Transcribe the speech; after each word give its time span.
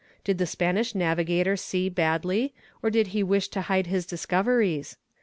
Did 0.23 0.39
the 0.39 0.47
Spanish 0.47 0.95
navigator 0.95 1.55
see 1.55 1.87
badly, 1.87 2.55
or 2.81 2.89
did 2.89 3.09
he 3.09 3.21
wish 3.21 3.49
to 3.49 3.61
hide 3.61 3.85
his 3.85 4.07
discoveries? 4.07 4.97